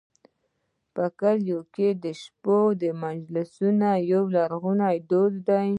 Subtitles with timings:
[0.95, 5.69] په کلیو کې د شپې مجلسونه یو لرغونی دود دی.